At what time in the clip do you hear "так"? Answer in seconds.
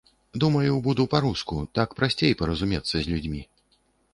1.81-1.93